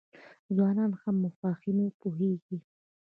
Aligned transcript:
ځوانان 0.55 0.91
هم 1.01 1.15
په 1.19 1.19
مفاهیمو 1.23 1.85
پوهیږي. 1.99 2.57